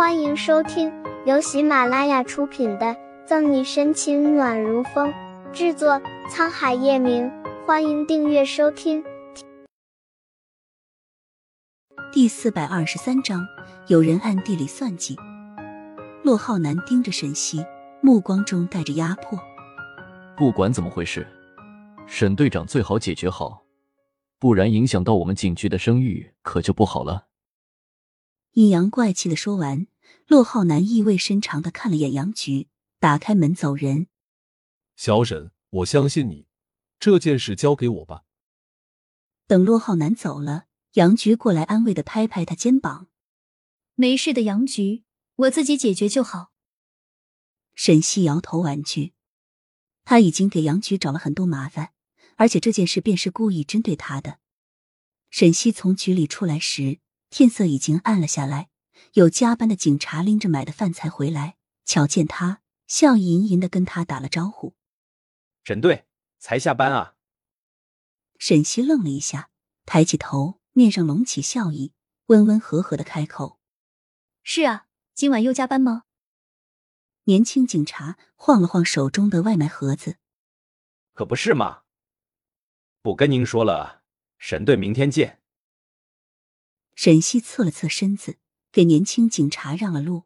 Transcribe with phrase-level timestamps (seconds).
[0.00, 0.90] 欢迎收听
[1.26, 2.86] 由喜马拉雅出品的
[3.26, 5.12] 《赠你深情暖如风》，
[5.52, 7.30] 制作沧海夜明。
[7.66, 9.04] 欢迎订阅收听。
[12.10, 13.46] 第四百二十三章，
[13.88, 15.18] 有人暗地里算计。
[16.24, 17.62] 骆浩南盯着沈西，
[18.00, 19.38] 目光中带着压迫。
[20.34, 21.26] 不管怎么回事，
[22.06, 23.64] 沈队长最好解决好，
[24.38, 27.26] 不然影响到我们警局的声誉，可就不好了。
[28.54, 29.86] 阴阳怪气的说完，
[30.26, 32.68] 骆浩南意味深长的看了眼杨局，
[32.98, 34.06] 打开门走人。
[34.96, 36.46] 小沈，我相信你，
[36.98, 38.24] 这件事交给我吧。
[39.46, 43.08] 等骆浩南走了，杨局过来安慰的拍拍他肩膀
[43.94, 45.04] ：“没事的，杨局，
[45.36, 46.52] 我自己解决就好。”
[47.74, 49.14] 沈西摇头婉拒，
[50.04, 51.92] 他已经给杨局找了很多麻烦，
[52.36, 54.38] 而且这件事便是故意针对他的。
[55.30, 57.00] 沈西从局里出来时。
[57.32, 58.69] 天色已经暗了下来，
[59.14, 64.74] 有加班的警察拎着买的饭菜回来，瞧见他，笑意盈盈的跟他打了招呼
[65.64, 66.06] ：“沈队，
[66.38, 67.16] 才下班啊？”
[68.38, 69.50] 沈西愣了一下，
[69.84, 71.92] 抬起头，面上隆起笑意，
[72.26, 73.58] 温温和和的开口
[74.42, 76.04] ：“是啊，今晚又加班吗？”
[77.24, 80.16] 年轻警察晃了晃手中的外卖盒子
[81.12, 81.82] ：“可不是嘛，
[83.02, 84.02] 不跟您说了，
[84.38, 85.42] 沈队明天见。”
[86.96, 88.38] 沈西侧了侧身子，
[88.72, 90.24] 给年轻警察让了路。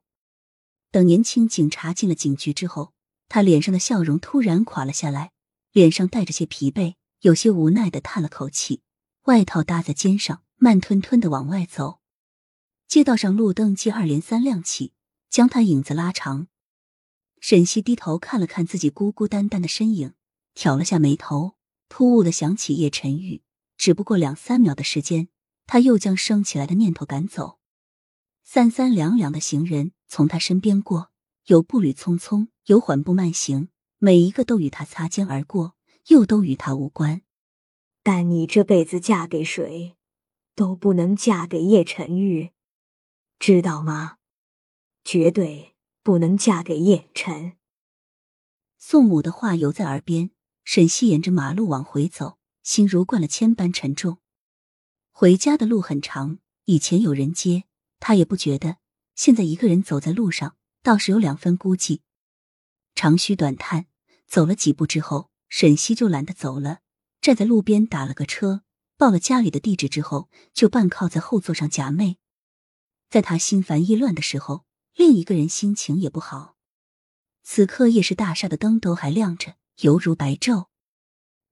[0.90, 2.92] 等年轻警察进了警局之后，
[3.28, 5.32] 他脸上的笑容突然垮了下来，
[5.72, 8.82] 脸上带着些疲惫，有些无奈的叹了口气，
[9.24, 12.00] 外套搭在肩上，慢吞吞的往外走。
[12.86, 14.92] 街道上路灯接二连三亮起，
[15.30, 16.46] 将他影子拉长。
[17.40, 20.14] 沈西低头看了看自己孤孤单单的身影，
[20.54, 21.56] 挑了下眉头，
[21.88, 23.42] 突兀的想起叶晨玉。
[23.76, 25.28] 只不过两三秒的时间。
[25.66, 27.58] 他又将升起来的念头赶走，
[28.46, 31.10] 三三两两的行人从他身边过，
[31.46, 35.74] 有步履匆匆，有缓步慢行，每一个都与他擦肩而过，
[36.08, 37.22] 又都与他无关。
[38.02, 39.96] 但你这辈子嫁给谁，
[40.54, 42.52] 都不能嫁给叶晨玉，
[43.38, 44.18] 知道吗？
[45.02, 47.54] 绝对不能嫁给叶晨。
[48.78, 50.30] 宋母的话犹在耳边，
[50.64, 54.18] 沈西沿着马路往回走，心如灌了铅般沉重。
[55.10, 57.64] 回家的路很长，以前有人接
[58.00, 58.76] 他也不觉得，
[59.14, 62.00] 现在一个人走在路上倒是有两分孤寂。
[62.94, 63.86] 长吁短叹，
[64.26, 66.80] 走了几步之后，沈西就懒得走了，
[67.20, 68.62] 站在路边打了个车，
[68.96, 72.16] 报了家里的地址之后，就半靠在后座上假寐。
[73.10, 76.56] 在他心烦意乱的时候，另一个人心情也不好。
[77.42, 80.66] 此刻夜市大厦的灯都还亮着，犹如白昼。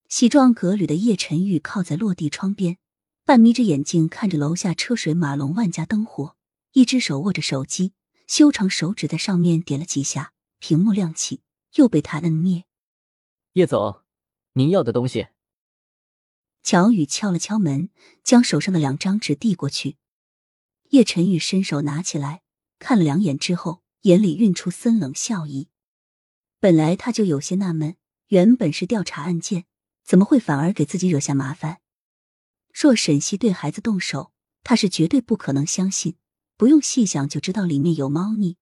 [0.09, 2.79] 西装革履的叶晨玉靠在落地窗边。
[3.25, 6.37] 半眯着眼睛看着楼下车水马龙、万家灯火，
[6.73, 7.93] 一只手握着手机，
[8.27, 11.43] 修长手指在上面点了几下，屏幕亮起，
[11.75, 12.65] 又被他摁灭。
[13.53, 14.03] 叶总，
[14.55, 15.29] 您要的东西。
[16.65, 17.91] 乔宇敲了敲门，
[18.25, 19.99] 将手上的两张纸递过去。
[20.91, 22.43] 叶晨宇伸手拿起来，
[22.81, 25.69] 看了两眼之后，眼里蕴出森冷笑意。
[26.59, 27.97] 本来他就有些纳闷，
[28.29, 29.67] 原本是调查案件，
[30.05, 31.82] 怎么会反而给自己惹下麻烦？
[32.73, 34.33] 若沈西对孩子动手，
[34.65, 36.17] 他是绝对不可能相信。
[36.57, 38.57] 不用细想就知道里面有猫腻，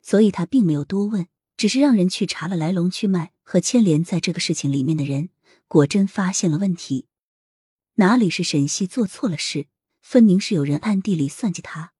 [0.00, 1.26] 所以他并没有多问，
[1.58, 5.28] 只是让人去查了来龙去脉和牵连在这个事情里面的人。
[5.68, 7.06] 果真发现了问题，
[7.96, 9.66] 哪里是沈西做错了事，
[10.00, 11.92] 分明是有人暗地里算计他。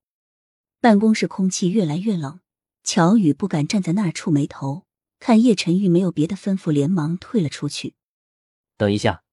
[0.80, 2.40] 办公室空气越来越冷，
[2.82, 4.86] 乔宇不敢站在那儿触眉头，
[5.20, 7.94] 看叶晨玉没有别的吩咐，连忙退了出去。
[8.78, 9.24] 等一下。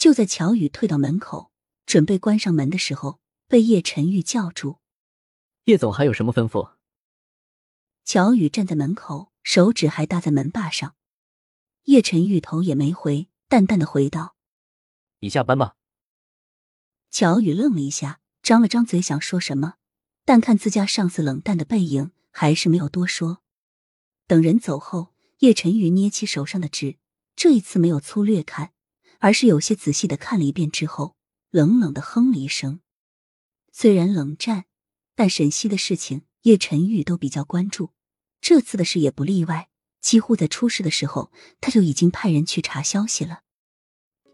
[0.00, 1.52] 就在乔宇退到门口，
[1.84, 4.78] 准备关上门的时候，被叶晨玉叫住。
[5.64, 6.70] 叶总还有什么吩咐？
[8.06, 10.96] 乔宇站在门口，手指还搭在门把上。
[11.84, 14.36] 叶晨玉头也没回，淡淡的回道
[15.20, 15.76] ：“你下班吧。”
[17.12, 19.74] 乔宇愣了一下，张了张嘴想说什么，
[20.24, 23.42] 但看自家上司冷淡的背影，还是没有多说。
[24.26, 26.96] 等人走后，叶晨玉捏起手上的纸，
[27.36, 28.72] 这一次没有粗略看。
[29.20, 31.14] 而是有些仔细的看了一遍之后，
[31.50, 32.80] 冷冷的哼了一声。
[33.72, 34.64] 虽然冷战，
[35.14, 37.90] 但沈西的事情叶晨玉都比较关注，
[38.40, 39.68] 这次的事也不例外。
[40.00, 41.30] 几乎在出事的时候，
[41.60, 43.40] 他就已经派人去查消息了。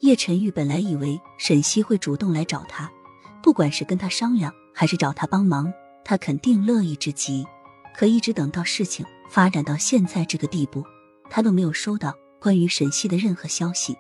[0.01, 2.91] 叶晨玉本来以为沈西会主动来找他，
[3.43, 5.73] 不管是跟他商量，还是找他帮忙，
[6.05, 7.45] 他肯定乐意至极。
[7.97, 10.85] 可一直等到事情发展到现在这个地步，
[11.29, 13.97] 他都没有收到关于沈西的任何消息。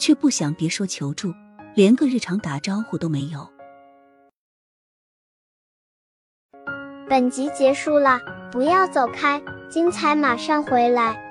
[0.00, 1.32] 却不想别说求助，
[1.76, 3.46] 连个日常打招呼都没有。
[7.08, 8.18] 本集结束了，
[8.50, 11.29] 不要走开，精彩马上回来。